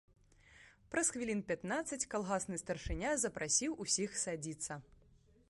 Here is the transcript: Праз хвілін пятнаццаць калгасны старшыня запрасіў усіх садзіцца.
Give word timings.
Праз 0.95 1.11
хвілін 1.17 1.43
пятнаццаць 1.51 2.01
калгасны 2.15 2.55
старшыня 2.63 3.13
запрасіў 3.27 3.79
усіх 3.87 4.09
садзіцца. 4.25 4.73